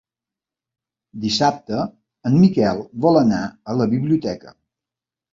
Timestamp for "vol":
3.07-3.19